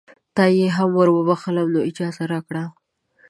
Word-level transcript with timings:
تا 0.35 0.43
یې 0.57 0.67
هم 0.77 0.89
وروبخښلم 0.99 1.67
نو 1.73 1.79
اجازه 1.89 2.23
راکړه. 2.33 2.63